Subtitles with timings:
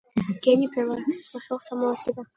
[0.41, 2.23] Гений превзошел самого себя.